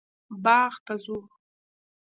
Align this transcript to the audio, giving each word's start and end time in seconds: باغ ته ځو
باغ 0.43 0.73
ته 0.85 0.93
ځو 1.03 1.17